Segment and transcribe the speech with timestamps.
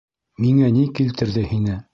[0.45, 1.83] Миңә ни килтерҙе һине?